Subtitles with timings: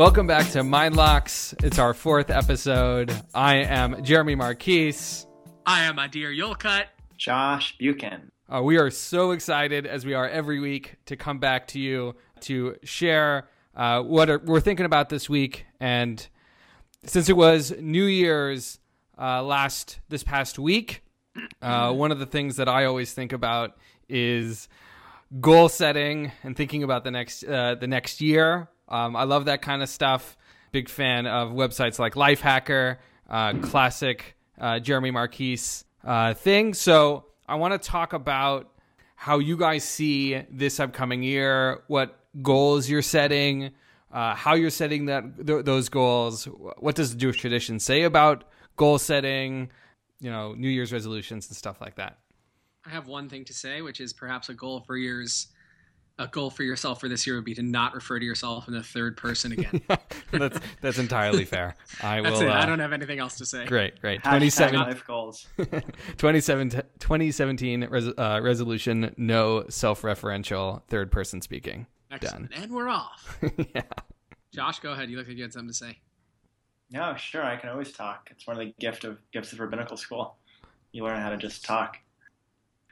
[0.00, 1.54] Welcome back to Mind Locks.
[1.62, 3.14] It's our fourth episode.
[3.34, 5.26] I am Jeremy Marquise.
[5.66, 6.84] I am Adir Yolcut.
[7.18, 8.32] Josh Buchan.
[8.48, 12.14] Uh, we are so excited, as we are every week, to come back to you
[12.40, 15.66] to share uh, what are, we're thinking about this week.
[15.80, 16.26] And
[17.04, 18.78] since it was New Year's
[19.20, 21.02] uh, last this past week,
[21.60, 23.76] uh, one of the things that I always think about
[24.08, 24.66] is
[25.42, 28.70] goal setting and thinking about the next uh, the next year.
[28.90, 30.36] Um, I love that kind of stuff.
[30.72, 36.74] Big fan of websites like Lifehacker, uh, classic uh, Jeremy Marquise uh, thing.
[36.74, 38.70] So I want to talk about
[39.16, 43.70] how you guys see this upcoming year, what goals you're setting,
[44.12, 46.44] uh, how you're setting that th- those goals.
[46.44, 48.44] What does the Jewish tradition say about
[48.76, 49.70] goal setting?
[50.20, 52.18] You know, New Year's resolutions and stuff like that.
[52.86, 55.48] I have one thing to say, which is perhaps a goal for yours.
[56.20, 58.74] A goal for yourself for this year would be to not refer to yourself in
[58.74, 59.80] the third person again.
[60.30, 61.76] that's that's entirely fair.
[62.02, 62.48] I That's will.
[62.48, 62.50] it.
[62.50, 63.64] Uh, I don't have anything else to say.
[63.64, 64.22] Great, great.
[64.22, 65.46] 27, life goals.
[66.18, 71.86] 27 2017 res, uh, resolution no self-referential third person speaking.
[72.10, 72.50] Excellent.
[72.54, 73.38] And we're off.
[73.74, 73.82] yeah.
[74.52, 75.08] Josh, go ahead.
[75.08, 75.98] You look like you had something to say.
[76.90, 78.28] No, sure, I can always talk.
[78.30, 80.36] It's one of the gift of gifts of rabbinical school.
[80.92, 81.98] You learn how to just talk.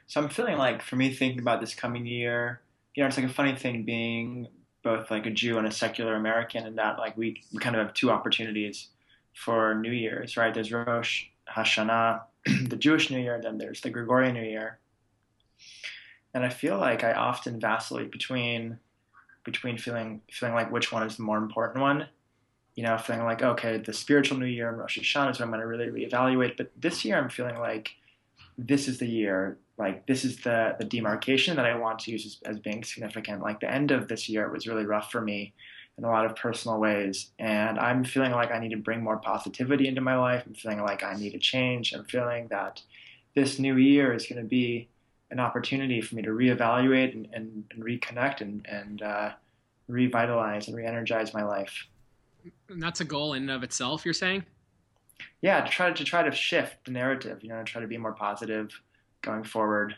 [0.07, 2.61] So I'm feeling like, for me, thinking about this coming year,
[2.99, 4.49] you know, it's like a funny thing being
[4.83, 7.81] both like a Jew and a secular American, and that like we, we kind of
[7.81, 8.89] have two opportunities
[9.33, 10.53] for New Year's, right?
[10.53, 12.23] There's Rosh Hashanah,
[12.67, 14.79] the Jewish New Year, and then there's the Gregorian New Year.
[16.33, 18.79] And I feel like I often vacillate between
[19.45, 22.05] between feeling feeling like which one is the more important one.
[22.75, 25.51] You know, feeling like okay, the spiritual New Year and Rosh Hashanah is what I'm
[25.51, 26.57] going to really reevaluate.
[26.57, 27.91] But this year, I'm feeling like
[28.57, 29.57] this is the year.
[29.79, 33.41] Like this is the the demarcation that I want to use as, as being significant.
[33.41, 35.53] Like the end of this year was really rough for me
[35.97, 39.17] in a lot of personal ways, and I'm feeling like I need to bring more
[39.17, 40.43] positivity into my life.
[40.45, 41.93] I'm feeling like I need a change.
[41.93, 42.81] I'm feeling that
[43.35, 44.89] this new year is going to be
[45.31, 49.31] an opportunity for me to reevaluate and, and, and reconnect and, and uh,
[49.87, 51.85] revitalize and re-energize my life.
[52.69, 54.45] And that's a goal in and of itself, you're saying?
[55.41, 57.97] Yeah, to try to try to shift the narrative, you know, to try to be
[57.97, 58.71] more positive
[59.21, 59.95] going forward.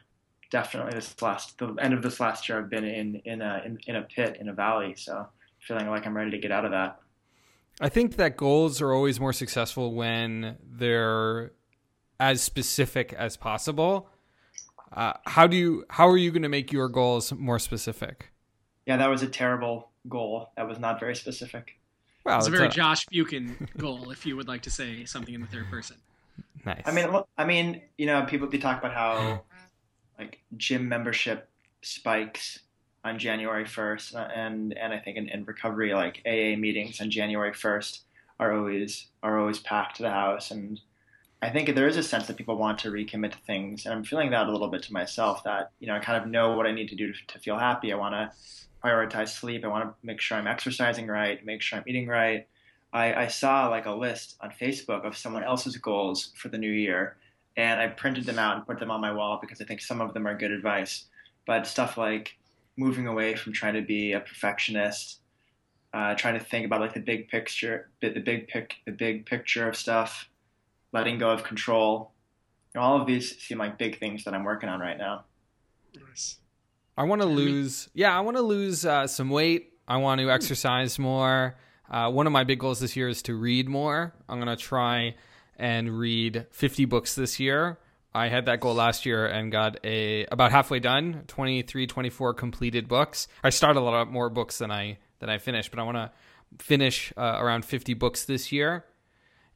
[0.49, 3.79] Definitely, this last the end of this last year, I've been in in a in,
[3.87, 5.27] in a pit in a valley, so
[5.59, 6.99] feeling like I'm ready to get out of that.
[7.79, 11.53] I think that goals are always more successful when they're
[12.19, 14.09] as specific as possible.
[14.91, 18.31] Uh, how do you how are you going to make your goals more specific?
[18.85, 20.51] Yeah, that was a terrible goal.
[20.57, 21.79] That was not very specific.
[22.25, 25.33] Well, it's a very a- Josh Buchan goal, if you would like to say something
[25.33, 25.97] in the third person.
[26.65, 26.81] Nice.
[26.85, 29.43] I mean, I mean, you know, people they talk about how
[30.19, 31.49] like gym membership
[31.81, 32.59] spikes
[33.03, 37.09] on January first, uh, and and I think in, in recovery, like AA meetings on
[37.09, 38.03] January first
[38.39, 40.79] are always are always packed to the house, and
[41.41, 44.03] I think there is a sense that people want to recommit to things, and I'm
[44.03, 45.43] feeling that a little bit to myself.
[45.43, 47.57] That you know, I kind of know what I need to do to, to feel
[47.57, 47.91] happy.
[47.91, 48.31] I want to
[48.83, 49.65] prioritize sleep.
[49.65, 52.47] I want to make sure I'm exercising right, make sure I'm eating right.
[52.93, 56.71] I, I saw like a list on Facebook of someone else's goals for the new
[56.71, 57.17] year,
[57.55, 60.01] and I printed them out and put them on my wall because I think some
[60.01, 61.05] of them are good advice.
[61.47, 62.37] But stuff like
[62.77, 65.19] moving away from trying to be a perfectionist,
[65.93, 69.67] uh, trying to think about like the big picture, the big pic, the big picture
[69.67, 70.29] of stuff,
[70.93, 72.11] letting go of control.
[72.73, 75.25] You know, all of these seem like big things that I'm working on right now.
[76.07, 76.37] Nice.
[76.97, 77.89] I want to lose.
[77.93, 79.73] Yeah, I want to lose uh, some weight.
[79.87, 81.55] I want to exercise more.
[81.91, 84.13] Uh, one of my big goals this year is to read more.
[84.29, 85.15] I'm gonna try
[85.57, 87.79] and read 50 books this year.
[88.13, 91.23] I had that goal last year and got a about halfway done.
[91.27, 93.27] 23, 24 completed books.
[93.43, 96.11] I started a lot more books than I than I finished, but I want to
[96.57, 98.85] finish uh, around 50 books this year.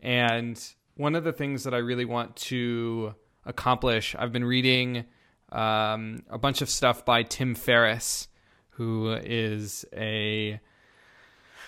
[0.01, 0.61] And
[0.95, 3.15] one of the things that I really want to
[3.45, 5.05] accomplish, I've been reading
[5.51, 8.27] um, a bunch of stuff by Tim Ferriss,
[8.71, 10.59] who is a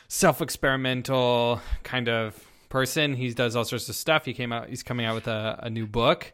[0.07, 3.13] self experimental kind of person.
[3.13, 4.25] He does all sorts of stuff.
[4.25, 4.69] He came out.
[4.69, 6.33] He's coming out with a, a new book,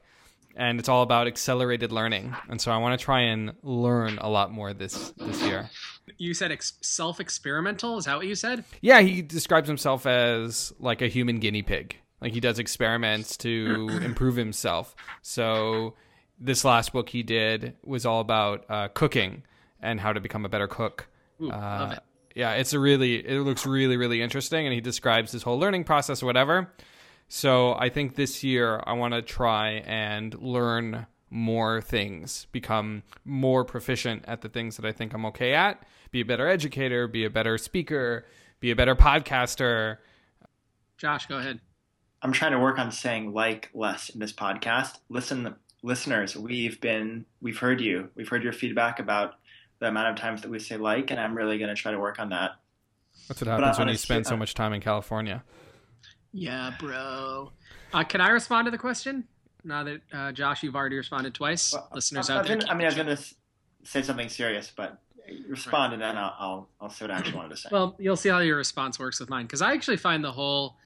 [0.55, 2.35] and it's all about accelerated learning.
[2.49, 5.69] And so I want to try and learn a lot more this this year.
[6.17, 7.97] You said ex- self experimental?
[7.97, 8.63] Is that what you said?
[8.81, 11.97] Yeah, he describes himself as like a human guinea pig.
[12.21, 14.95] Like he does experiments to improve himself.
[15.21, 15.95] So
[16.39, 19.43] this last book he did was all about uh, cooking
[19.81, 21.07] and how to become a better cook.
[21.41, 21.99] Ooh, love Uh, it.
[22.35, 25.83] Yeah, it's a really it looks really really interesting, and he describes his whole learning
[25.83, 26.71] process or whatever.
[27.27, 33.65] So I think this year I want to try and learn more things, become more
[33.65, 37.25] proficient at the things that I think I'm okay at, be a better educator, be
[37.25, 38.25] a better speaker,
[38.59, 39.97] be a better podcaster.
[40.97, 41.59] Josh, go ahead.
[42.21, 44.99] I'm trying to work on saying like less in this podcast.
[45.09, 48.09] Listen, listeners, we've been we've heard you.
[48.15, 49.35] We've heard your feedback about
[49.83, 51.99] the amount of times that we say like, and I'm really going to try to
[51.99, 52.51] work on that.
[53.27, 55.43] That's what happens when you spend so much time in California.
[56.31, 57.51] Yeah, bro.
[57.93, 59.25] Uh, can I respond to the question?
[59.65, 61.73] Now that uh, Josh, you've already responded twice.
[61.73, 62.57] Well, Listeners I, out there.
[62.57, 63.23] Gonna, I mean, I was going to
[63.83, 65.01] say something serious, but
[65.49, 65.93] respond right.
[65.93, 67.69] and then I'll, I'll, I'll say what I actually wanted to say.
[67.71, 70.77] Well, you'll see how your response works with mine because I actually find the whole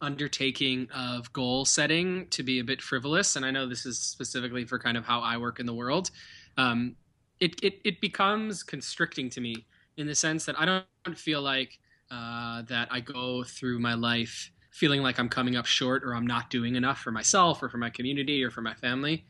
[0.00, 4.64] undertaking of goal setting to be a bit frivolous, and I know this is specifically
[4.64, 6.10] for kind of how I work in the world.
[6.56, 6.94] Um,
[7.40, 9.66] it, it it becomes constricting to me
[9.96, 11.78] in the sense that I don't feel like
[12.10, 16.26] uh, that I go through my life feeling like I'm coming up short or I'm
[16.26, 19.24] not doing enough for myself or for my community or for my family.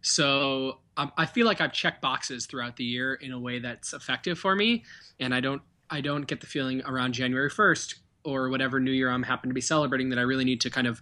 [0.00, 3.92] So um, I feel like I've checked boxes throughout the year in a way that's
[3.92, 4.84] effective for me,
[5.20, 7.94] and I don't I don't get the feeling around January 1st
[8.24, 10.86] or whatever New Year I'm happen to be celebrating that I really need to kind
[10.86, 11.00] of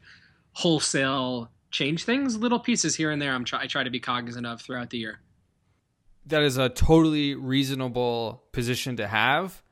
[0.52, 3.32] wholesale change things, little pieces here and there.
[3.32, 5.20] I'm try, I try to be cognizant of throughout the year.
[6.26, 9.62] That is a totally reasonable position to have.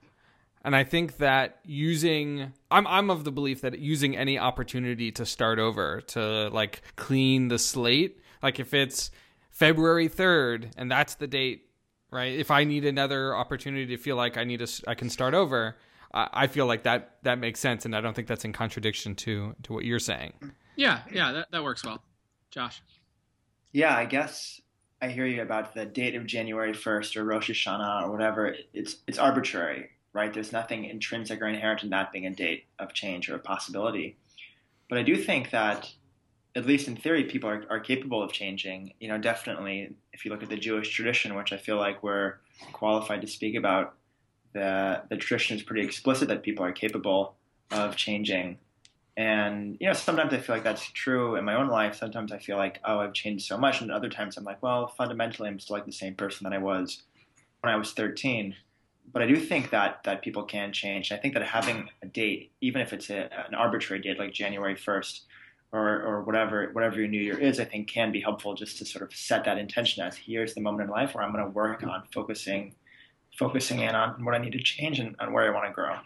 [0.64, 5.26] And I think that using I'm I'm of the belief that using any opportunity to
[5.26, 9.10] start over, to like clean the slate, like if it's
[9.50, 11.66] February 3rd and that's the date,
[12.10, 12.32] right?
[12.32, 15.76] If I need another opportunity to feel like I need to I can start over,
[16.14, 19.56] I feel like that that makes sense, and I don't think that's in contradiction to
[19.64, 20.32] to what you're saying.
[20.76, 22.02] Yeah, yeah, that, that works well,
[22.50, 22.80] Josh.
[23.72, 24.60] Yeah, I guess
[25.04, 28.56] I hear you about the date of January 1st or Rosh Hashanah or whatever.
[28.72, 30.32] It's it's arbitrary, right?
[30.32, 34.16] There's nothing intrinsic or inherent in that being a date of change or a possibility.
[34.88, 35.92] But I do think that,
[36.56, 38.94] at least in theory, people are, are capable of changing.
[38.98, 42.36] You know, definitely, if you look at the Jewish tradition, which I feel like we're
[42.72, 43.96] qualified to speak about,
[44.54, 47.34] the the tradition is pretty explicit that people are capable
[47.70, 48.56] of changing.
[49.16, 51.94] And you know, sometimes I feel like that's true in my own life.
[51.94, 54.88] Sometimes I feel like, oh, I've changed so much, and other times I'm like, well,
[54.88, 57.02] fundamentally, I'm still like the same person that I was
[57.61, 58.56] when I was 13.
[59.12, 61.12] But I do think that that people can change.
[61.12, 64.75] I think that having a date, even if it's a, an arbitrary date like January
[64.75, 65.20] 1st
[65.70, 68.84] or, or whatever whatever your new year is, I think can be helpful just to
[68.84, 71.50] sort of set that intention as here's the moment in life where I'm going to
[71.50, 72.75] work on focusing
[73.38, 75.96] focusing in on what I need to change and on where I want to grow.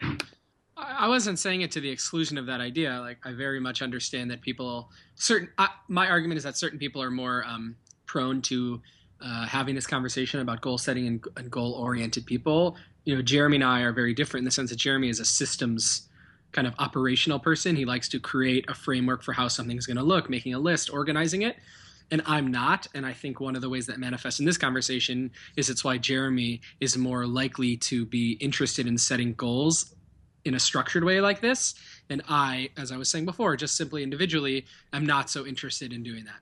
[0.79, 2.99] I wasn't saying it to the exclusion of that idea.
[2.99, 5.49] Like I very much understand that people certain.
[5.57, 8.81] I, my argument is that certain people are more um, prone to
[9.21, 12.77] uh, having this conversation about goal setting and, and goal oriented people.
[13.03, 15.25] You know, Jeremy and I are very different in the sense that Jeremy is a
[15.25, 16.07] systems
[16.51, 17.75] kind of operational person.
[17.75, 20.91] He likes to create a framework for how something's going to look, making a list,
[20.91, 21.57] organizing it
[22.11, 22.87] and I'm not.
[22.93, 25.97] And I think one of the ways that manifests in this conversation is it's why
[25.97, 29.93] Jeremy is more likely to be interested in setting goals
[30.45, 31.75] in a structured way like this.
[32.09, 36.03] And I, as I was saying before, just simply individually, am not so interested in
[36.03, 36.39] doing that.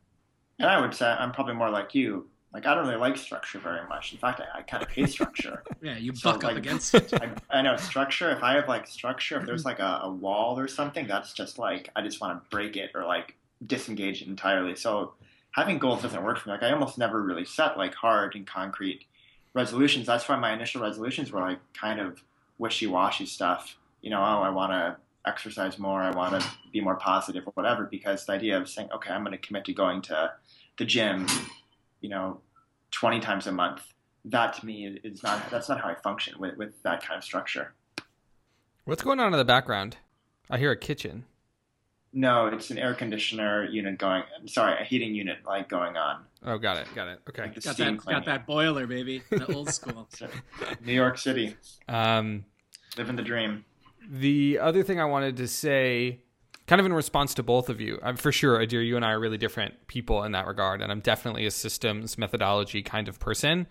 [0.60, 2.28] And I would say I'm probably more like you.
[2.54, 4.14] Like I don't really like structure very much.
[4.14, 5.64] In fact, I, I kind of hate structure.
[5.82, 7.14] yeah, you so, buck like, up against it.
[7.14, 7.30] I,
[7.60, 8.32] I, know structure.
[8.32, 11.60] If I have like structure, if there's like a, a wall or something, that's just
[11.60, 13.36] like I just want to break it or like
[13.66, 14.75] disengage it entirely.
[14.75, 15.13] So
[15.51, 16.54] having goals doesn't work for me.
[16.54, 19.04] Like I almost never really set like hard and concrete
[19.54, 20.08] resolutions.
[20.08, 22.24] That's why my initial resolutions were like kind of
[22.58, 23.77] wishy-washy stuff.
[24.08, 24.96] You know, oh, I want to
[25.30, 26.02] exercise more.
[26.02, 27.84] I want to be more positive or whatever.
[27.84, 30.32] Because the idea of saying, okay, I'm going to commit to going to
[30.78, 31.28] the gym,
[32.00, 32.40] you know,
[32.92, 33.82] 20 times a month.
[34.24, 35.50] That to me is not.
[35.52, 37.74] That's not how I function with with that kind of structure.
[38.86, 39.98] What's going on in the background?
[40.50, 41.26] I hear a kitchen.
[42.14, 44.24] No, it's an air conditioner unit going.
[44.46, 46.24] Sorry, a heating unit like going on.
[46.46, 47.20] Oh, got it, got it.
[47.28, 50.08] Okay, like got that, got that boiler, baby, the old school.
[50.86, 51.58] New York City.
[51.90, 52.46] Um,
[52.98, 53.66] living the dream.
[54.10, 56.22] The other thing I wanted to say,
[56.66, 59.12] kind of in response to both of you, I'm for sure, Adir, you and I
[59.12, 63.20] are really different people in that regard, and I'm definitely a systems methodology kind of
[63.20, 63.68] person.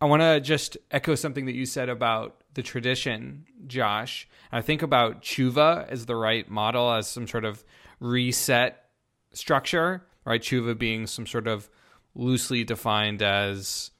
[0.00, 4.28] I want to just echo something that you said about the tradition, Josh.
[4.52, 7.64] I think about tshuva as the right model, as some sort of
[7.98, 8.84] reset
[9.32, 10.40] structure, right?
[10.40, 11.68] Tshuva being some sort of
[12.14, 13.90] loosely defined as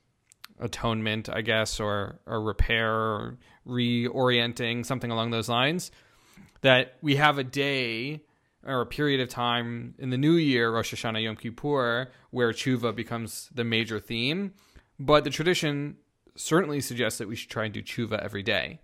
[0.60, 5.90] atonement, I guess, or, or repair or reorienting, something along those lines.
[6.62, 8.22] That we have a day
[8.66, 12.94] or a period of time in the new year, Rosh Hashanah Yom Kippur, where tshuva
[12.94, 14.54] becomes the major theme.
[14.98, 15.96] But the tradition
[16.34, 18.80] certainly suggests that we should try and do tshuva every day.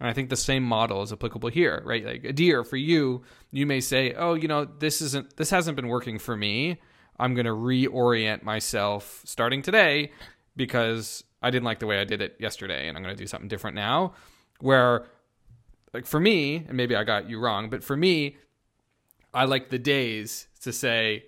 [0.00, 2.04] And I think the same model is applicable here, right?
[2.04, 5.88] Like Adir, for you, you may say, "Oh, you know, this isn't this hasn't been
[5.88, 6.80] working for me.
[7.18, 10.12] I'm going to reorient myself starting today
[10.58, 13.26] because I didn't like the way I did it yesterday and I'm going to do
[13.26, 14.12] something different now."
[14.60, 15.06] Where
[15.94, 18.36] like for me, and maybe I got you wrong, but for me,
[19.32, 21.24] I like the days to say,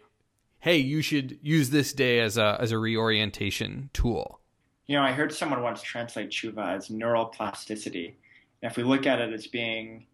[0.59, 4.41] "Hey, you should use this day as a as a reorientation tool."
[4.87, 8.17] You know, I heard someone once translate tshuva as neural plasticity.
[8.63, 10.07] And if we look at it as being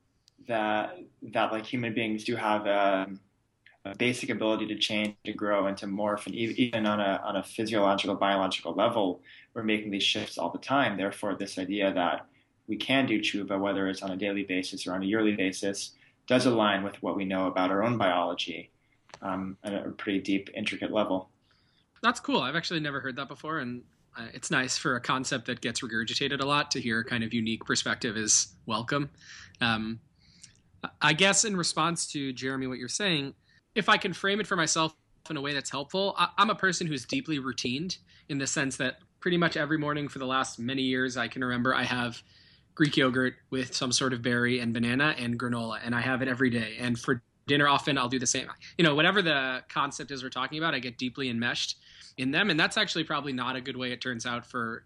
[0.49, 3.26] that that like human beings do have a, a
[3.99, 7.43] basic ability to change, to grow, and to morph, and even on a on a
[7.43, 9.21] physiological, biological level,
[9.55, 10.97] we're making these shifts all the time.
[10.97, 12.27] Therefore, this idea that
[12.67, 15.93] we can do tshuva, whether it's on a daily basis or on a yearly basis,
[16.27, 18.71] does align with what we know about our own biology
[19.23, 21.31] um, at a pretty deep, intricate level.
[22.03, 22.41] That's cool.
[22.41, 23.83] I've actually never heard that before, and
[24.17, 27.23] uh, it's nice for a concept that gets regurgitated a lot to hear a kind
[27.23, 29.11] of unique perspective is welcome.
[29.61, 30.01] Um,
[31.01, 33.35] I guess in response to Jeremy, what you're saying,
[33.77, 34.95] if I can frame it for myself
[35.31, 38.77] in a way that's helpful, I, I'm a person who's deeply routined in the sense
[38.79, 42.23] that pretty much every morning for the last many years I can remember I have
[42.75, 46.29] Greek yogurt with some sort of berry and banana and granola, and I have it
[46.29, 46.77] every day.
[46.79, 48.49] And for dinner, often I'll do the same.
[48.77, 51.77] You know, whatever the concept is we're talking about, I get deeply enmeshed
[52.19, 54.85] in them, and that's actually probably not a good way it turns out for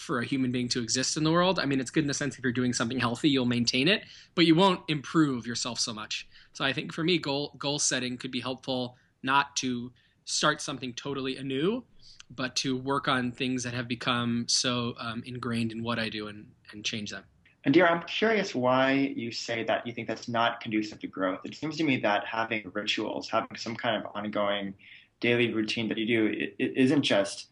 [0.00, 1.58] for a human being to exist in the world.
[1.58, 4.02] I mean, it's good in the sense if you're doing something healthy, you'll maintain it,
[4.34, 6.26] but you won't improve yourself so much.
[6.52, 9.92] So I think for me, goal goal setting could be helpful not to
[10.24, 11.84] start something totally anew,
[12.30, 16.28] but to work on things that have become so um, ingrained in what I do
[16.28, 17.24] and, and change them.
[17.66, 21.40] Adir, I'm curious why you say that you think that's not conducive to growth.
[21.44, 24.72] It seems to me that having rituals, having some kind of ongoing
[25.20, 27.48] daily routine that you do, it, it isn't just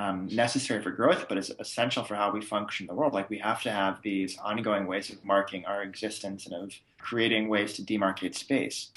[0.00, 3.12] um, necessary for growth, but it's essential for how we function in the world.
[3.12, 7.48] Like we have to have these ongoing ways of marking our existence and of creating
[7.48, 8.92] ways to demarcate space.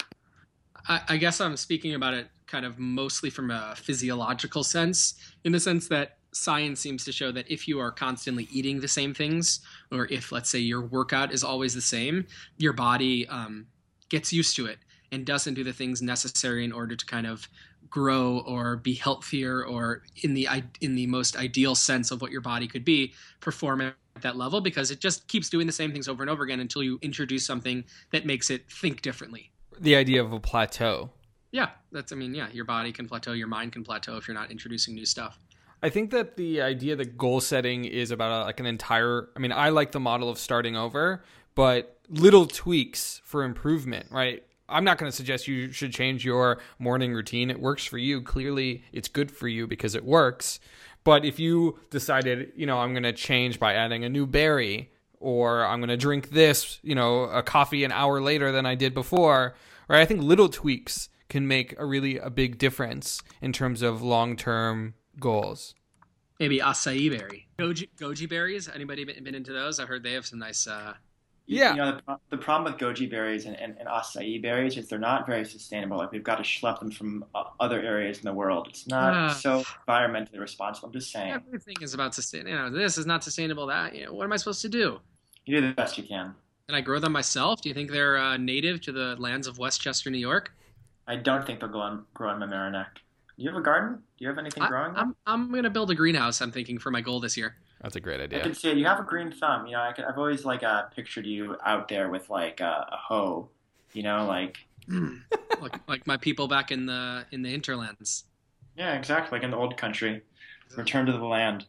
[0.88, 5.52] I, I guess I'm speaking about it kind of mostly from a physiological sense, in
[5.52, 9.14] the sense that science seems to show that if you are constantly eating the same
[9.14, 9.60] things,
[9.92, 13.66] or if, let's say, your workout is always the same, your body um,
[14.08, 14.78] gets used to it
[15.12, 17.48] and doesn't do the things necessary in order to kind of
[17.90, 20.48] grow or be healthier or in the
[20.80, 24.60] in the most ideal sense of what your body could be perform at that level
[24.60, 27.46] because it just keeps doing the same things over and over again until you introduce
[27.46, 31.10] something that makes it think differently the idea of a plateau
[31.52, 34.34] yeah that's i mean yeah your body can plateau your mind can plateau if you're
[34.34, 35.38] not introducing new stuff
[35.82, 39.28] I think that the idea that goal setting is about a, like an entire.
[39.36, 41.22] I mean, I like the model of starting over,
[41.54, 44.42] but little tweaks for improvement, right?
[44.68, 47.50] I'm not going to suggest you should change your morning routine.
[47.50, 48.22] It works for you.
[48.22, 50.60] Clearly, it's good for you because it works.
[51.04, 54.90] But if you decided, you know, I'm going to change by adding a new berry
[55.20, 58.74] or I'm going to drink this, you know, a coffee an hour later than I
[58.74, 59.54] did before,
[59.88, 60.00] right?
[60.00, 64.94] I think little tweaks can make a really a big difference in terms of long-term
[65.18, 65.74] goals.
[66.40, 68.68] Maybe acai berry, goji, goji berries.
[68.68, 69.78] Anybody been into those?
[69.78, 70.94] I've heard they have some nice uh,
[71.46, 71.70] yeah.
[71.70, 74.98] You know, the, the problem with goji berries and, and, and, acai berries is they're
[74.98, 75.98] not very sustainable.
[75.98, 78.66] Like, we've got to schlep them from uh, other areas in the world.
[78.68, 80.88] It's not uh, so environmentally responsible.
[80.88, 81.32] I'm just saying.
[81.32, 82.50] Everything is about sustainable.
[82.50, 83.66] You know, this is not sustainable.
[83.66, 85.00] That, you know, what am I supposed to do?
[85.44, 86.34] You do the best you can.
[86.66, 87.60] Can I grow them myself?
[87.60, 90.52] Do you think they're uh, native to the lands of Westchester, New York?
[91.06, 92.94] I don't think they'll grow on, grow on Mamaroneck.
[93.36, 93.96] Do you have a garden?
[93.96, 94.94] Do you have anything growing?
[94.96, 97.56] I'm, I'm going to build a greenhouse, I'm thinking, for my goal this year.
[97.84, 98.38] That's a great idea.
[98.38, 98.78] I can see it.
[98.78, 99.66] You have a green thumb.
[99.66, 102.96] You know, I have always like uh, pictured you out there with like a, a
[102.96, 103.50] hoe.
[103.92, 104.56] You know, like
[105.60, 108.24] like like my people back in the in the hinterlands.
[108.74, 109.36] Yeah, exactly.
[109.36, 110.22] Like in the old country.
[110.78, 111.66] Return to the land.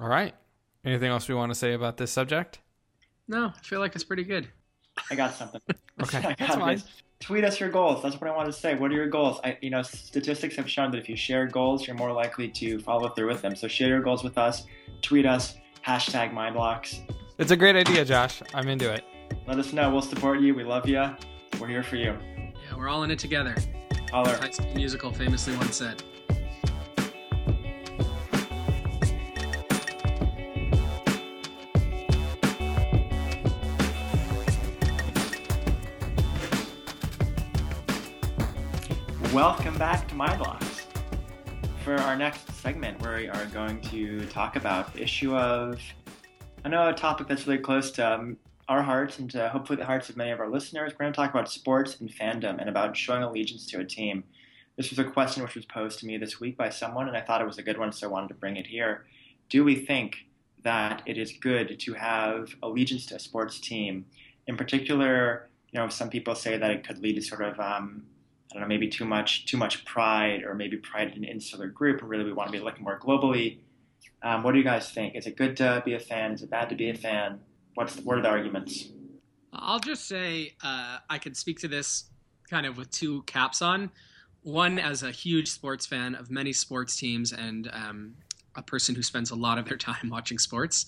[0.00, 0.34] All right.
[0.82, 2.60] Anything else we want to say about this subject?
[3.28, 4.48] No, I feel like it's pretty good.
[5.10, 5.60] I got something.
[6.02, 6.82] okay, I got that's fine.
[7.20, 8.02] Tweet us your goals.
[8.02, 8.74] That's what I wanted to say.
[8.74, 9.40] What are your goals?
[9.44, 12.80] I, you know, statistics have shown that if you share goals, you're more likely to
[12.80, 13.54] follow through with them.
[13.54, 14.64] So share your goals with us.
[15.02, 15.56] Tweet us.
[15.86, 17.00] Hashtag MindLocks.
[17.38, 18.42] It's a great idea, Josh.
[18.54, 19.04] I'm into it.
[19.46, 19.90] Let us know.
[19.90, 20.54] We'll support you.
[20.54, 21.14] We love you.
[21.60, 22.16] We're here for you.
[22.36, 23.54] Yeah, we're all in it together.
[24.10, 24.36] Holler.
[24.36, 26.02] High School Musical famously once said.
[39.40, 40.82] Welcome back to MindLocks.
[41.82, 45.80] For our next segment, where we are going to talk about the issue of,
[46.62, 48.36] I know a topic that's really close to um,
[48.68, 50.92] our hearts and to hopefully the hearts of many of our listeners.
[50.92, 54.24] We're going to talk about sports and fandom and about showing allegiance to a team.
[54.76, 57.22] This was a question which was posed to me this week by someone, and I
[57.22, 59.06] thought it was a good one, so I wanted to bring it here.
[59.48, 60.16] Do we think
[60.64, 64.04] that it is good to have allegiance to a sports team?
[64.46, 68.02] In particular, you know, some people say that it could lead to sort of um,
[68.50, 71.68] I don't know, maybe too much too much pride or maybe pride in an insular
[71.68, 73.58] group, and really we want to be looking more globally.
[74.22, 75.14] Um, what do you guys think?
[75.14, 76.32] Is it good to be a fan?
[76.32, 77.40] Is it bad to be a fan?
[77.74, 78.88] What's the, what are the arguments?
[79.52, 82.04] I'll just say uh, I can speak to this
[82.48, 83.90] kind of with two caps on.
[84.42, 88.14] One, as a huge sports fan of many sports teams and um,
[88.56, 90.86] a person who spends a lot of their time watching sports,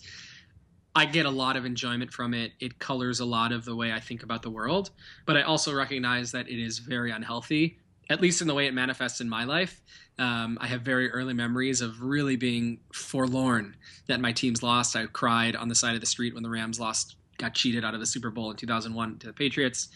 [0.94, 2.52] I get a lot of enjoyment from it.
[2.60, 4.90] It colors a lot of the way I think about the world.
[5.24, 7.78] But I also recognize that it is very unhealthy,
[8.10, 9.80] at least in the way it manifests in my life.
[10.18, 13.74] Um, I have very early memories of really being forlorn
[14.06, 14.94] that my team's lost.
[14.94, 17.94] I cried on the side of the street when the Rams lost, got cheated out
[17.94, 19.88] of the Super Bowl in 2001 to the Patriots.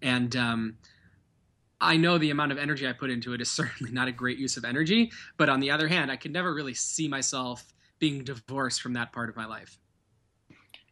[0.00, 0.78] And um,
[1.78, 4.38] I know the amount of energy I put into it is certainly not a great
[4.38, 5.12] use of energy.
[5.36, 9.12] But on the other hand, I could never really see myself being divorced from that
[9.12, 9.78] part of my life.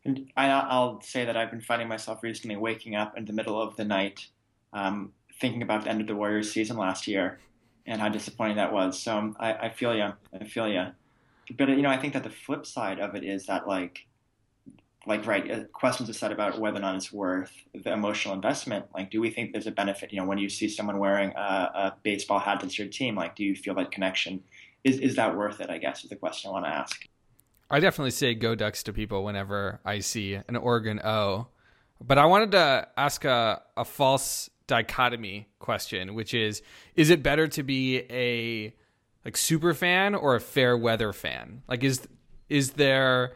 [0.06, 3.60] And I, will say that I've been finding myself recently waking up in the middle
[3.60, 4.28] of the night,
[4.72, 7.40] um, thinking about the end of the Warriors season last year,
[7.86, 9.02] and how disappointing that was.
[9.02, 10.12] So um, I, I feel you.
[10.32, 10.86] I feel you.
[11.56, 14.06] But you know, I think that the flip side of it is that like,
[15.08, 18.86] like right, uh, questions are said about whether or not it's worth the emotional investment.
[18.94, 20.12] Like, do we think there's a benefit?
[20.12, 23.34] You know, when you see someone wearing a, a baseball hat that's your team, like,
[23.34, 24.42] do you feel that connection?
[24.84, 25.68] Is is that worth it?
[25.68, 27.08] I guess is the question I want to ask.
[27.70, 31.49] I definitely say go Ducks to people whenever I see an Oregon O.
[32.00, 36.62] But I wanted to ask a, a false dichotomy question, which is
[36.94, 38.75] is it better to be a
[39.25, 41.62] like super fan or a fair weather fan?
[41.68, 42.06] Like is
[42.49, 43.32] is there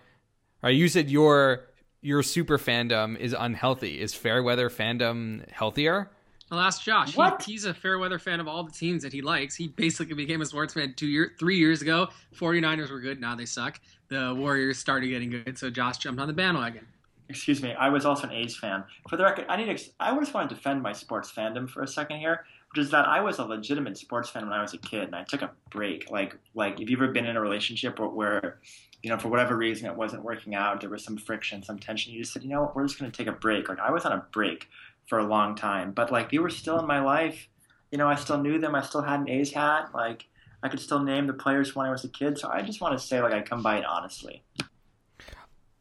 [0.62, 1.66] right, you said your
[2.02, 4.00] your super fandom is unhealthy.
[4.00, 6.10] Is fair weather fandom healthier?
[6.50, 7.14] I'll ask Josh.
[7.14, 9.54] He, he's a fair weather fan of all the teams that he likes.
[9.54, 12.08] He basically became a sports fan two year, three years ago.
[12.36, 13.20] 49ers were good.
[13.20, 13.80] Now they suck.
[14.08, 16.86] The Warriors started getting good, so Josh jumped on the bandwagon.
[17.28, 17.72] Excuse me.
[17.74, 18.82] I was also an A's fan.
[19.08, 21.84] For the record, I need to, I just want to defend my sports fandom for
[21.84, 24.74] a second here, which is that I was a legitimate sports fan when I was
[24.74, 26.10] a kid, and I took a break.
[26.10, 28.58] Like, like, have you've ever been in a relationship where, where
[29.04, 32.12] you know, for whatever reason it wasn't working out, there was some friction, some tension.
[32.12, 33.68] You just said, you know what, we're just going to take a break.
[33.68, 34.68] Like, I was on a break
[35.10, 35.90] for a long time.
[35.90, 37.48] But like they were still in my life.
[37.90, 38.76] You know, I still knew them.
[38.76, 39.90] I still had an A's hat.
[39.92, 40.26] Like
[40.62, 42.38] I could still name the players when I was a kid.
[42.38, 44.44] So I just want to say like I come by it honestly.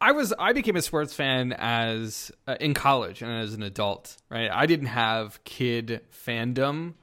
[0.00, 4.16] I was I became a sports fan as uh, in college and as an adult,
[4.28, 4.50] right?
[4.50, 6.94] I didn't have kid fandom,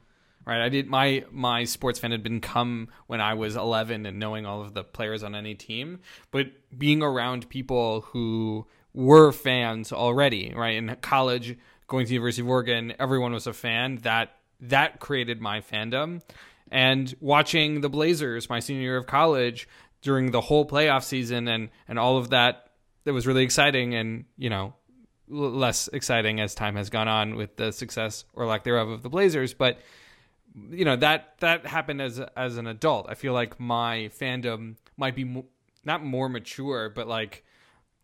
[0.44, 0.60] right?
[0.60, 4.44] I did my my sports fan had been come when I was 11 and knowing
[4.44, 10.52] all of the players on any team, but being around people who were fans already,
[10.54, 10.76] right?
[10.76, 11.56] In college,
[11.88, 13.96] going to the University of Oregon, everyone was a fan.
[14.02, 16.22] That that created my fandom.
[16.70, 19.66] And watching the Blazers my senior year of college
[20.02, 22.70] during the whole playoff season and and all of that
[23.04, 24.74] that was really exciting and you know
[25.28, 29.08] less exciting as time has gone on with the success or lack thereof of the
[29.08, 29.78] Blazers but
[30.70, 35.14] you know that that happened as as an adult i feel like my fandom might
[35.14, 35.44] be mo-
[35.84, 37.44] not more mature but like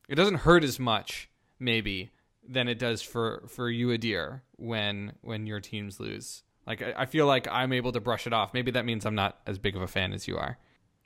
[0.08, 2.10] it doesn't hurt as much maybe
[2.48, 6.42] than it does for for you Adir when when your teams lose.
[6.66, 8.54] Like I, I feel like I'm able to brush it off.
[8.54, 10.58] Maybe that means I'm not as big of a fan as you are.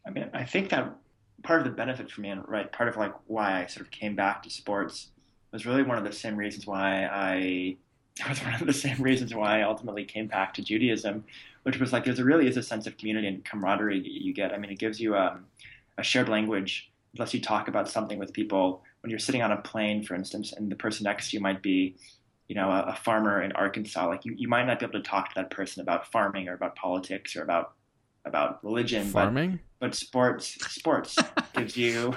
[0.07, 0.95] I mean, I think that
[1.43, 3.91] part of the benefit for me, and right, part of like why I sort of
[3.91, 5.09] came back to sports
[5.53, 7.77] was really one of the same reasons why I
[8.29, 11.25] was one of the same reasons why I ultimately came back to Judaism,
[11.63, 14.53] which was like there's a really is a sense of community and camaraderie you get.
[14.53, 15.47] I mean, it gives you um,
[15.97, 19.57] a shared language, lets you talk about something with people when you're sitting on a
[19.57, 21.97] plane, for instance, and the person next to you might be,
[22.47, 25.03] you know, a, a farmer in Arkansas, like you, you might not be able to
[25.03, 27.73] talk to that person about farming or about politics or about
[28.27, 29.07] about religion.
[29.07, 31.17] Farming, but, but sports sports
[31.55, 32.15] gives you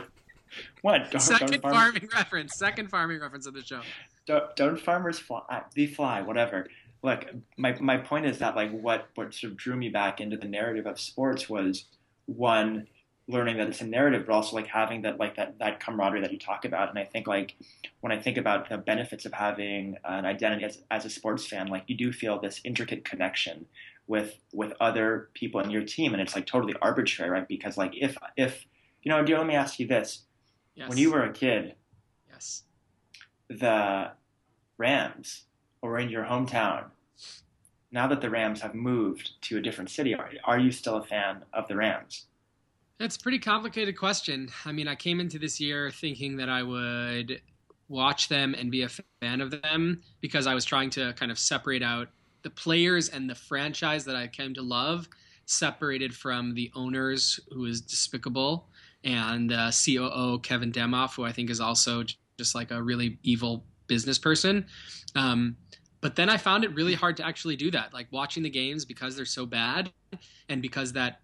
[0.82, 1.10] what?
[1.12, 2.58] Don't, 2nd don't farming reference.
[2.58, 3.80] Second farming reference of the show.
[4.26, 5.44] Don't, don't farmers fly?
[5.50, 6.22] Uh, they fly.
[6.22, 6.68] Whatever.
[7.04, 7.26] Look,
[7.58, 10.50] my my point is that like what what sort of drew me back into the
[10.50, 11.86] narrative of sports was
[12.26, 12.88] one
[13.32, 16.32] learning that it's a narrative, but also like having that like that that camaraderie that
[16.32, 16.90] you talk about.
[16.90, 17.56] And I think like
[18.02, 21.68] when I think about the benefits of having an identity as, as a sports fan,
[21.68, 23.66] like you do feel this intricate connection
[24.08, 27.48] with with other people in your team, and it's like totally arbitrary, right?
[27.48, 28.66] Because like if if
[29.04, 30.24] you know, dear, let me ask you this:
[30.76, 30.90] yes.
[30.90, 31.76] when you were a kid,
[32.30, 32.64] yes,
[33.50, 34.12] the
[34.78, 35.46] Rams
[35.82, 36.86] were in your hometown.
[37.94, 41.04] Now that the Rams have moved to a different city, are, are you still a
[41.04, 42.28] fan of the Rams?
[43.04, 44.48] It's a pretty complicated question.
[44.64, 47.42] I mean, I came into this year thinking that I would
[47.90, 51.40] watch them and be a fan of them because I was trying to kind of
[51.40, 52.10] separate out
[52.44, 55.10] the players and the franchise that I came to love,
[55.48, 58.68] separated from the owners, who is despicable,
[59.04, 62.04] and uh, COO Kevin Demoff, who I think is also
[62.38, 64.64] just like a really evil business person.
[65.16, 65.58] Um,
[66.02, 67.96] but then I found it really hard to actually do that.
[67.96, 69.92] Like watching the games because they're so bad,
[70.50, 71.22] and because that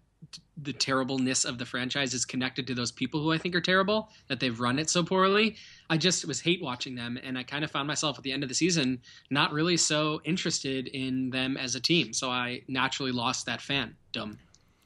[0.56, 4.10] the terribleness of the franchise is connected to those people who I think are terrible
[4.26, 5.56] that they've run it so poorly.
[5.88, 8.42] I just was hate watching them, and I kind of found myself at the end
[8.42, 9.00] of the season
[9.30, 12.12] not really so interested in them as a team.
[12.12, 14.38] So I naturally lost that fandom.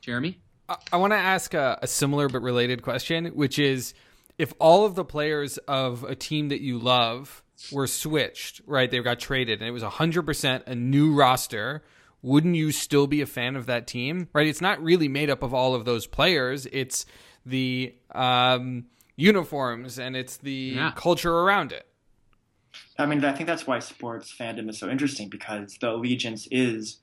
[0.02, 3.94] Jeremy, I, I want to ask a, a similar but related question, which is
[4.38, 8.90] if all of the players of a team that you love were switched, right?
[8.90, 11.82] They got traded, and it was hundred percent a new roster
[12.22, 14.28] wouldn't you still be a fan of that team?
[14.32, 14.46] Right?
[14.46, 16.66] It's not really made up of all of those players.
[16.72, 17.04] It's
[17.44, 20.92] the um, uniforms and it's the yeah.
[20.94, 21.86] culture around it.
[22.98, 26.98] I mean, I think that's why sports fandom is so interesting because the allegiance is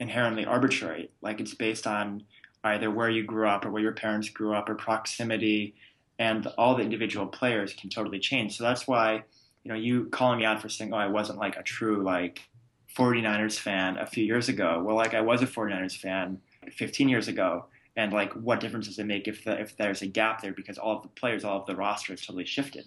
[0.00, 1.10] inherently arbitrary.
[1.20, 2.24] Like it's based on
[2.64, 5.74] either where you grew up or where your parents grew up or proximity,
[6.18, 8.56] and all the individual players can totally change.
[8.56, 9.24] So that's why,
[9.64, 12.42] you know, you calling me out for saying, "Oh, I wasn't like a true like
[12.96, 14.82] 49ers fan a few years ago.
[14.84, 17.66] Well, like I was a 49ers fan 15 years ago.
[17.96, 20.78] And like, what difference does it make if the, if there's a gap there because
[20.78, 22.86] all of the players, all of the roster has totally shifted?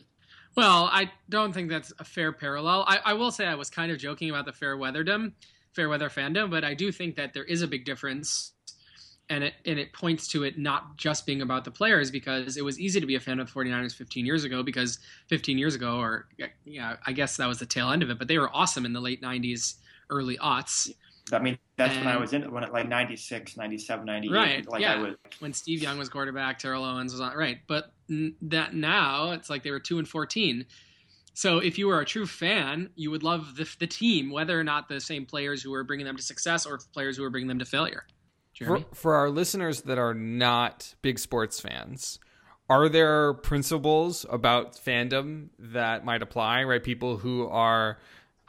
[0.55, 2.85] Well, I don't think that's a fair parallel.
[2.87, 5.33] I, I will say I was kind of joking about the fair weatherdom,
[5.73, 8.53] fair weather fandom, but I do think that there is a big difference,
[9.29, 12.63] and it and it points to it not just being about the players because it
[12.63, 15.75] was easy to be a fan of the 49ers 15 years ago because 15 years
[15.75, 16.27] ago, or
[16.63, 18.93] yeah, I guess that was the tail end of it, but they were awesome in
[18.93, 19.75] the late 90s
[20.09, 20.91] early aughts.
[21.31, 24.31] I mean, that's and, when I was in when it like 96, 97, 98.
[24.31, 24.69] Right.
[24.69, 25.01] Like yeah.
[25.01, 25.15] Was...
[25.39, 27.35] When Steve Young was quarterback, Terrell Owens was on.
[27.35, 27.59] Right.
[27.67, 30.65] But n- that now it's like they were 2 and 14.
[31.33, 34.63] So if you were a true fan, you would love the, the team, whether or
[34.63, 37.49] not the same players who were bringing them to success or players who were bringing
[37.49, 38.05] them to failure.
[38.63, 42.19] For, for our listeners that are not big sports fans,
[42.69, 46.81] are there principles about fandom that might apply, right?
[46.81, 47.99] People who are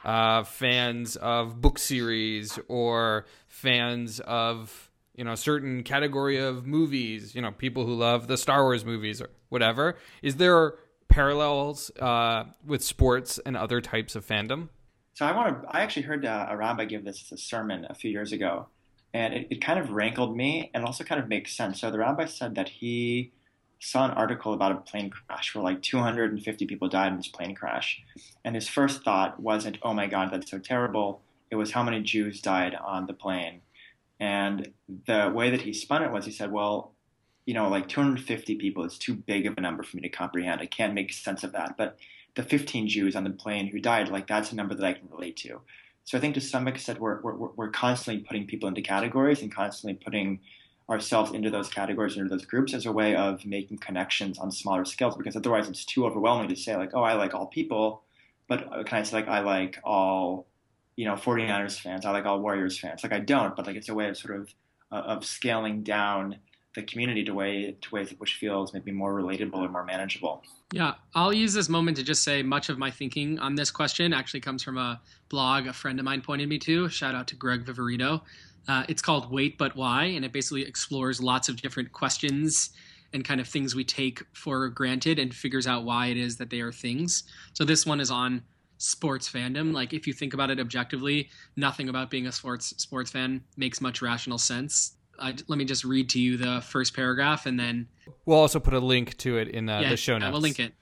[0.07, 7.41] uh, fans of book series or fans of you know certain category of movies you
[7.41, 9.97] know people who love the star wars movies or whatever.
[10.23, 10.75] Is there
[11.09, 14.69] parallels uh, with sports and other types of fandom?
[15.13, 17.95] So i want to i actually heard uh, a rabbi give this a sermon a
[17.95, 18.67] few years ago
[19.13, 21.81] and it, it kind of rankled me and also kind of makes sense.
[21.81, 23.31] So the rabbi said that he
[23.79, 27.55] saw an article about a plane crash where like 250 people died in this plane
[27.55, 28.01] crash.
[28.43, 31.21] And his first thought wasn't, oh my God, that's so terrible.
[31.51, 33.61] It was how many Jews died on the plane.
[34.19, 34.73] And
[35.05, 36.93] the way that he spun it was he said, well,
[37.45, 40.59] you know, like 250 people is too big of a number for me to comprehend.
[40.59, 41.75] I can't make sense of that.
[41.77, 41.97] But
[42.35, 45.07] the 15 Jews on the plane who died, like that's a number that I can
[45.09, 45.61] relate to.
[46.03, 49.53] So I think to some extent, we're, we're, we're constantly putting people into categories and
[49.53, 50.39] constantly putting
[50.89, 54.85] ourselves into those categories, into those groups as a way of making connections on smaller
[54.85, 58.03] scales because otherwise it's too overwhelming to say like, oh, I like all people,
[58.47, 60.47] but can I say like I like all,
[60.95, 63.03] you know, 49ers fans, I like all Warriors fans.
[63.03, 64.49] Like I don't, but like it's a way of sort of
[64.91, 66.37] uh, of scaling down
[66.75, 70.43] the community to way to ways which feels maybe more relatable or more manageable.
[70.71, 74.13] Yeah, I'll use this moment to just say much of my thinking on this question
[74.13, 76.87] actually comes from a blog a friend of mine pointed me to.
[76.87, 78.21] Shout out to Greg Viverito.
[78.67, 82.71] Uh, it's called Wait But Why, and it basically explores lots of different questions
[83.13, 86.49] and kind of things we take for granted and figures out why it is that
[86.49, 87.23] they are things.
[87.53, 88.43] So this one is on
[88.77, 89.73] sports fandom.
[89.73, 93.81] Like if you think about it objectively, nothing about being a sports sports fan makes
[93.81, 94.93] much rational sense.
[95.19, 97.87] Uh, let me just read to you the first paragraph, and then
[98.25, 100.31] we'll also put a link to it in uh, yeah, the show notes.
[100.31, 100.73] We'll link it.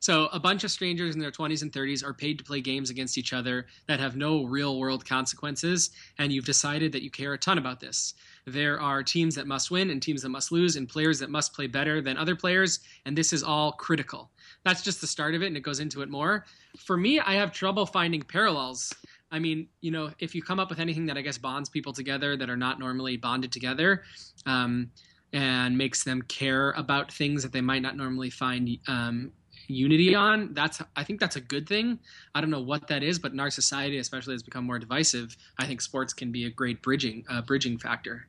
[0.00, 2.88] So, a bunch of strangers in their 20s and 30s are paid to play games
[2.88, 7.34] against each other that have no real world consequences, and you've decided that you care
[7.34, 8.14] a ton about this.
[8.46, 11.52] There are teams that must win and teams that must lose, and players that must
[11.52, 14.30] play better than other players, and this is all critical.
[14.64, 16.46] That's just the start of it, and it goes into it more.
[16.78, 18.94] For me, I have trouble finding parallels.
[19.30, 21.92] I mean, you know, if you come up with anything that I guess bonds people
[21.92, 24.02] together that are not normally bonded together,
[24.46, 24.90] um,
[25.32, 29.30] and makes them care about things that they might not normally find um,
[29.70, 31.98] unity on that's i think that's a good thing
[32.34, 35.36] i don't know what that is but in our society especially has become more divisive
[35.58, 38.26] i think sports can be a great bridging uh, bridging factor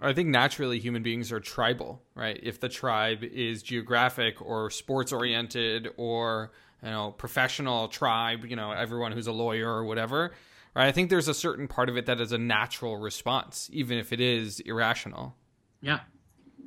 [0.00, 2.38] I think naturally human beings are tribal, right?
[2.40, 8.70] If the tribe is geographic or sports oriented or you know professional tribe, you know
[8.70, 10.34] everyone who's a lawyer or whatever,
[10.74, 10.86] right?
[10.86, 14.12] I think there's a certain part of it that is a natural response, even if
[14.12, 15.34] it is irrational.
[15.80, 16.00] Yeah,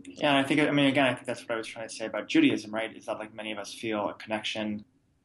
[0.06, 2.06] yeah, I think I mean again, I think that's what I was trying to say
[2.06, 2.96] about Judaism, right?
[2.96, 4.84] Is that like many of us feel a connection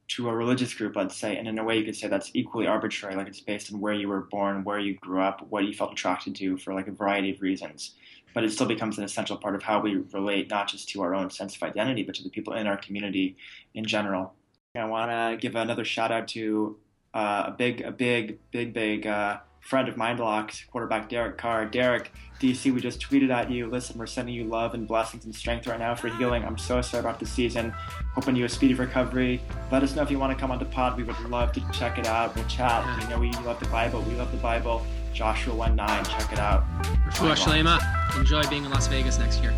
[0.09, 2.65] to a religious group, let's say, and in a way you could say that's equally
[2.65, 5.73] arbitrary, like it's based on where you were born, where you grew up, what you
[5.73, 7.95] felt attracted to for like a variety of reasons.
[8.33, 11.13] But it still becomes an essential part of how we relate, not just to our
[11.13, 13.35] own sense of identity, but to the people in our community
[13.73, 14.33] in general.
[14.75, 16.77] I want to give another shout out to
[17.13, 21.65] uh, a big, a big, big, big uh, friend of Mindlocks, quarterback Derek Carr.
[21.65, 23.67] Derek, DC, we just tweeted at you.
[23.67, 26.43] Listen, we're sending you love and blessings and strength right now for healing.
[26.45, 27.73] I'm so sorry about the season.
[28.13, 29.41] Hoping you a speedy recovery.
[29.71, 30.97] Let us know if you want to come on the pod.
[30.97, 32.35] We would love to check it out.
[32.35, 33.01] We'll chat.
[33.01, 34.01] You know, we love the Bible.
[34.03, 34.85] We love the Bible.
[35.13, 36.05] Joshua 1 9.
[36.05, 36.63] Check it out.
[37.11, 38.17] Refuah.
[38.17, 39.53] Enjoy being in Las Vegas next year.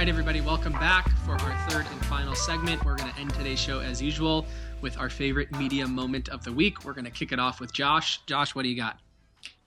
[0.00, 2.82] Right, everybody, welcome back for our third and final segment.
[2.86, 4.46] We're going to end today's show as usual
[4.80, 6.86] with our favorite media moment of the week.
[6.86, 8.18] We're going to kick it off with Josh.
[8.24, 8.98] Josh, what do you got?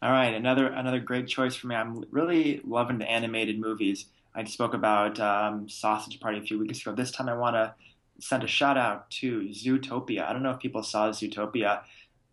[0.01, 1.75] All right, another another great choice for me.
[1.75, 4.07] I'm really loving the animated movies.
[4.33, 6.95] I spoke about um, Sausage Party a few weeks ago.
[6.95, 7.75] This time, I want to
[8.19, 10.27] send a shout out to Zootopia.
[10.27, 11.81] I don't know if people saw Zootopia.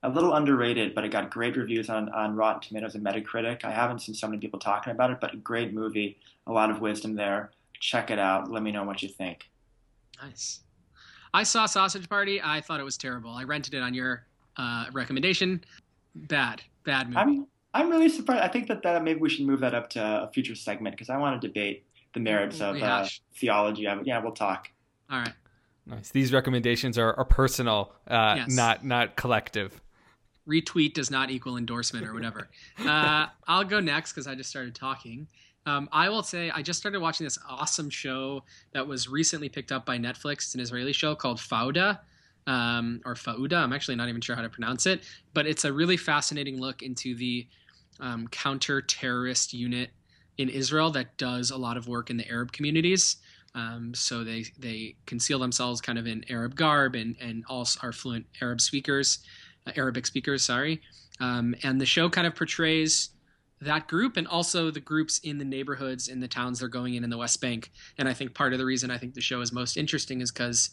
[0.02, 3.62] A little underrated, but it got great reviews on, on Rotten Tomatoes and Metacritic.
[3.62, 6.16] I haven't seen so many people talking about it, but a great movie.
[6.46, 7.50] A lot of wisdom there.
[7.80, 8.50] Check it out.
[8.50, 9.50] Let me know what you think.
[10.22, 10.60] Nice.
[11.32, 12.40] I saw Sausage Party.
[12.42, 13.30] I thought it was terrible.
[13.30, 15.64] I rented it on your uh, recommendation.
[16.14, 17.18] Bad, bad movie.
[17.18, 18.42] I'm I'm really surprised.
[18.42, 21.08] I think that, that maybe we should move that up to a future segment because
[21.08, 24.06] I want to debate the merits of uh, theology of it.
[24.06, 24.68] Yeah, we'll talk.
[25.08, 25.32] All right.
[25.86, 26.10] Nice.
[26.10, 28.50] These recommendations are, are personal, uh, yes.
[28.54, 29.80] not not collective.
[30.48, 32.48] Retweet does not equal endorsement or whatever.
[32.78, 35.28] uh, I'll go next because I just started talking.
[35.66, 38.42] Um, I will say I just started watching this awesome show
[38.73, 40.33] that was recently picked up by Netflix.
[40.38, 42.01] It's an Israeli show called Fauda.
[42.46, 43.59] Um, or Fauda.
[43.59, 46.83] I'm actually not even sure how to pronounce it, but it's a really fascinating look
[46.83, 47.46] into the
[48.01, 49.90] um, counter terrorist unit
[50.38, 53.16] in Israel that does a lot of work in the Arab communities.
[53.55, 57.92] Um, so they they conceal themselves kind of in Arab garb and and also are
[57.92, 59.18] fluent Arab speakers,
[59.66, 60.42] uh, Arabic speakers.
[60.42, 60.81] Sorry,
[61.20, 63.11] um, and the show kind of portrays
[63.61, 67.05] that group and also the groups in the neighborhoods in the towns they're going in
[67.05, 67.70] in the West Bank.
[67.99, 70.31] And I think part of the reason I think the show is most interesting is
[70.31, 70.70] because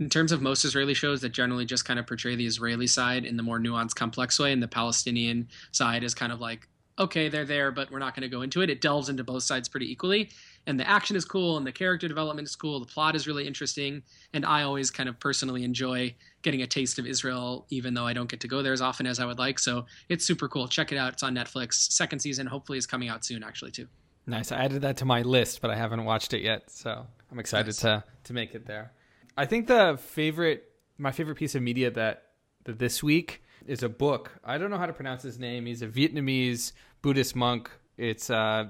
[0.00, 3.24] in terms of most Israeli shows that generally just kind of portray the Israeli side
[3.24, 6.66] in the more nuanced, complex way, and the Palestinian side is kind of like,
[6.98, 8.70] okay, they're there, but we're not going to go into it.
[8.70, 10.30] It delves into both sides pretty equally.
[10.66, 12.80] And the action is cool, and the character development is cool.
[12.80, 14.02] The plot is really interesting.
[14.32, 18.12] And I always kind of personally enjoy getting a taste of Israel, even though I
[18.12, 19.58] don't get to go there as often as I would like.
[19.58, 20.68] So it's super cool.
[20.68, 21.12] Check it out.
[21.12, 21.74] It's on Netflix.
[21.74, 23.86] Second season hopefully is coming out soon, actually, too.
[24.26, 24.52] Nice.
[24.52, 26.70] I added that to my list, but I haven't watched it yet.
[26.70, 27.80] So I'm excited nice.
[27.80, 28.92] to, to make it there.
[29.36, 32.24] I think the favorite, my favorite piece of media that,
[32.64, 34.32] that this week is a book.
[34.44, 35.66] I don't know how to pronounce his name.
[35.66, 36.72] He's a Vietnamese
[37.02, 37.70] Buddhist monk.
[37.96, 38.66] It's uh,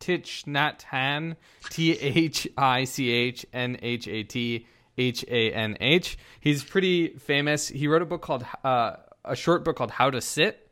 [0.00, 1.36] Thich Nhat Hanh,
[1.70, 4.66] T H I C H N H A T
[4.98, 6.18] H A N H.
[6.40, 7.68] He's pretty famous.
[7.68, 10.70] He wrote a book called uh, a short book called How to Sit,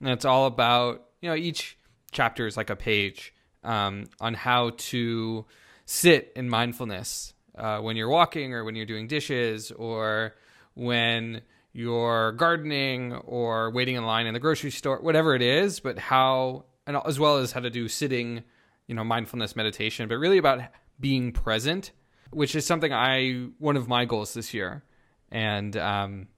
[0.00, 1.78] and it's all about you know each
[2.12, 3.32] chapter is like a page
[3.64, 5.46] um, on how to
[5.86, 10.34] sit in mindfulness uh, when you're walking or when you're doing dishes or
[10.74, 15.98] when you're gardening or waiting in line in the grocery store, whatever it is, but
[15.98, 18.42] how, and as well as how to do sitting,
[18.86, 20.60] you know, mindfulness meditation, but really about
[20.98, 21.92] being present,
[22.30, 24.84] which is something I, one of my goals this year.
[25.30, 26.28] And um,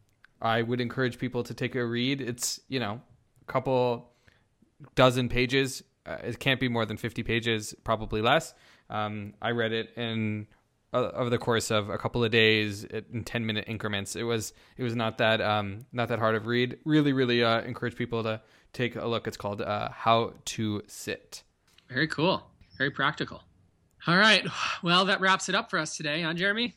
[0.40, 2.20] I would encourage people to take a read.
[2.20, 3.00] It's, you know,
[3.40, 4.10] a couple
[4.94, 5.82] dozen pages.
[6.04, 8.54] Uh, it can't be more than 50 pages, probably less.
[8.90, 10.46] Um, I read it in
[10.92, 14.52] uh, over the course of a couple of days in 10 minute increments it was
[14.76, 18.22] it was not that um not that hard of read really really uh, encourage people
[18.22, 18.40] to
[18.74, 21.42] take a look it's called uh, how to sit
[21.88, 22.42] very cool
[22.76, 23.42] very practical
[24.06, 24.46] all right
[24.82, 26.74] well that wraps it up for us today huh jeremy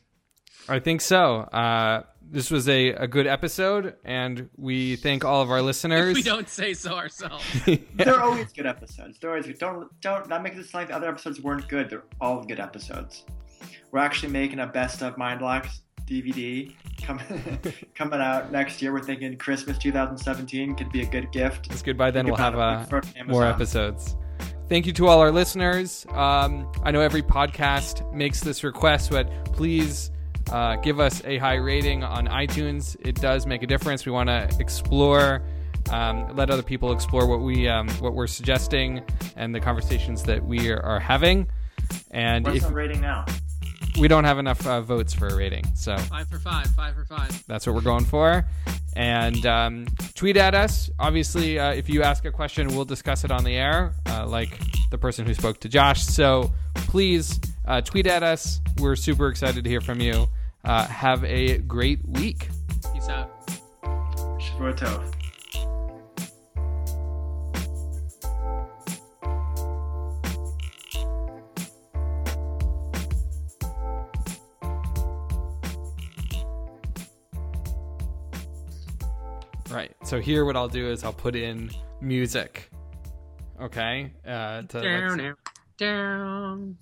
[0.68, 5.50] i think so uh this was a, a good episode and we thank all of
[5.50, 7.76] our listeners we don't say so ourselves yeah.
[7.94, 11.08] they're always good episodes they're always good don't don't not make this like the other
[11.08, 13.24] episodes weren't good they're all good episodes
[13.90, 17.58] we're actually making a best of Mindlocks DVD coming
[17.94, 18.92] coming out next year.
[18.92, 21.68] We're thinking Christmas 2017 could be a good gift.
[21.70, 21.98] It's good.
[21.98, 22.84] By then we'll have uh,
[23.26, 24.16] more episodes.
[24.68, 26.04] Thank you to all our listeners.
[26.10, 30.10] Um, I know every podcast makes this request, but please
[30.50, 32.96] uh, give us a high rating on iTunes.
[33.06, 34.04] It does make a difference.
[34.04, 35.44] We want to explore,
[35.90, 39.04] um, let other people explore what we um, what we're suggesting
[39.36, 41.46] and the conversations that we are having.
[42.10, 43.24] And what's if, the rating now?
[44.00, 45.64] we don't have enough uh, votes for a rating.
[45.74, 47.44] So five for five, five for five.
[47.46, 48.44] That's what we're going for.
[48.96, 50.90] And um, tweet at us.
[50.98, 54.58] Obviously, uh, if you ask a question, we'll discuss it on the air, uh, like
[54.90, 56.02] the person who spoke to Josh.
[56.02, 58.60] So please uh, tweet at us.
[58.78, 60.28] We're super excited to hear from you.
[60.64, 62.48] Uh, have a great week.
[62.94, 63.30] Peace out.
[64.40, 65.15] Shavua
[80.06, 81.68] So here, what I'll do is I'll put in
[82.00, 82.70] music.
[83.60, 84.12] Okay.
[84.24, 85.36] Uh, to, Down, like,
[85.76, 86.78] down, down.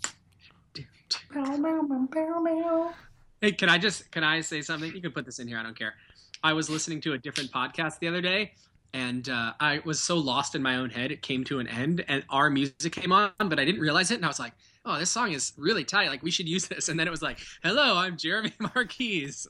[3.40, 4.94] Hey, can I just can I say something?
[4.94, 5.56] You can put this in here.
[5.56, 5.94] I don't care.
[6.42, 8.52] I was listening to a different podcast the other day,
[8.92, 11.10] and uh, I was so lost in my own head.
[11.10, 14.16] It came to an end, and our music came on, but I didn't realize it,
[14.16, 14.52] and I was like,
[14.84, 16.10] "Oh, this song is really tight.
[16.10, 19.46] Like we should use this." And then it was like, "Hello, I'm Jeremy Marquise."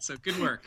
[0.00, 0.64] So good work.